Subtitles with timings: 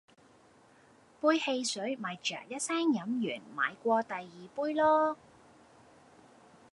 [1.21, 5.15] 杯汽水咪啅一聲飲完買過第二杯囉